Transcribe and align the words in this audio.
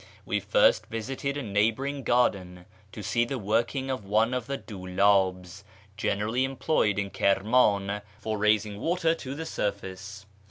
We 0.25 0.39
first 0.39 0.87
visited 0.87 1.37
a 1.37 1.43
neighbouring 1.43 2.01
garden 2.01 2.65
to 2.91 3.03
see 3.03 3.23
the 3.23 3.37
working 3.37 3.91
of 3.91 4.03
one 4.03 4.33
of 4.33 4.47
the 4.47 4.57
duldhs 4.57 5.61
generally 5.95 6.43
employed 6.43 6.97
in 6.97 7.11
Kirman 7.11 8.01
for 8.17 8.39
raising 8.39 8.79
water 8.79 9.13
to 9.13 9.35
the 9.35 9.45
surface. 9.45 10.25